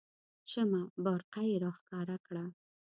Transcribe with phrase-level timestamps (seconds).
[0.51, 2.45] شمه بارقه یې راښکاره کړه.